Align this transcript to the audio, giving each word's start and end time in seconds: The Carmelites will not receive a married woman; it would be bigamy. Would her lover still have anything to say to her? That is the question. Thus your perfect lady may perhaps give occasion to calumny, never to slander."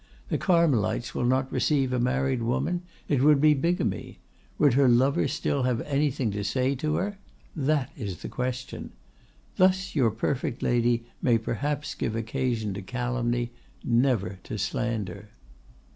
The 0.29 0.39
Carmelites 0.39 1.13
will 1.13 1.25
not 1.27 1.51
receive 1.51 1.93
a 1.93 1.99
married 1.99 2.41
woman; 2.41 2.81
it 3.07 3.21
would 3.21 3.39
be 3.39 3.53
bigamy. 3.53 4.17
Would 4.57 4.73
her 4.73 4.89
lover 4.89 5.27
still 5.27 5.61
have 5.61 5.79
anything 5.81 6.31
to 6.31 6.43
say 6.43 6.73
to 6.73 6.95
her? 6.95 7.19
That 7.55 7.91
is 7.95 8.23
the 8.23 8.27
question. 8.27 8.93
Thus 9.57 9.93
your 9.93 10.09
perfect 10.09 10.63
lady 10.63 11.05
may 11.21 11.37
perhaps 11.37 11.93
give 11.93 12.15
occasion 12.15 12.73
to 12.73 12.81
calumny, 12.81 13.51
never 13.83 14.39
to 14.45 14.57
slander." 14.57 15.29